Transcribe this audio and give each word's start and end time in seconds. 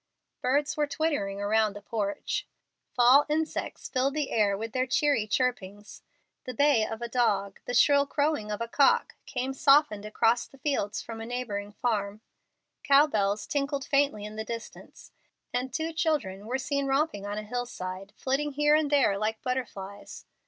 Birds 0.41 0.75
were 0.75 0.87
twittering 0.87 1.39
around 1.39 1.73
the 1.75 1.81
porch. 1.83 2.47
Fall 2.91 3.23
insects 3.29 3.87
filled 3.87 4.15
the 4.15 4.31
air 4.31 4.57
with 4.57 4.71
their 4.73 4.87
cheery 4.87 5.27
chirpings. 5.27 6.01
The 6.45 6.55
bay 6.55 6.83
of 6.83 7.03
a 7.03 7.07
dog, 7.07 7.59
the 7.65 7.75
shrill 7.75 8.07
crowing 8.07 8.49
of 8.51 8.61
a 8.61 8.67
cock, 8.67 9.13
came 9.27 9.53
softened 9.53 10.03
across 10.03 10.47
the 10.47 10.57
fields 10.57 11.03
from 11.03 11.21
a 11.21 11.25
neighboring 11.27 11.71
farm. 11.71 12.21
Cow 12.81 13.05
bells 13.05 13.45
tinkled 13.45 13.85
faintly 13.85 14.25
in 14.25 14.37
the 14.37 14.43
distance, 14.43 15.11
and 15.53 15.71
two 15.71 15.93
children 15.93 16.47
were 16.47 16.57
seen 16.57 16.87
romping 16.87 17.27
on 17.27 17.37
a 17.37 17.43
hillside, 17.43 18.11
flitting 18.17 18.53
here 18.53 18.73
and 18.73 18.89
there 18.89 19.19
like 19.19 19.43
butterflies. 19.43 20.25